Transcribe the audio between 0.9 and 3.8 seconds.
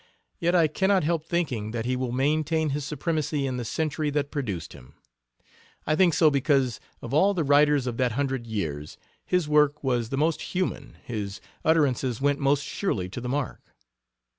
help thinking that he will maintain his supremacy in the